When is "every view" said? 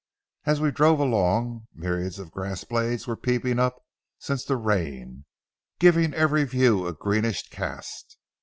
6.15-6.87